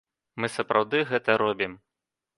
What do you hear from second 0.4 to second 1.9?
Мы сапраўды гэта робім.